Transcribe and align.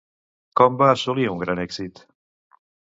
Com 0.61 0.79
va 0.81 0.89
assolir 0.95 1.29
un 1.35 1.39
gran 1.45 1.65
èxit? 1.69 2.05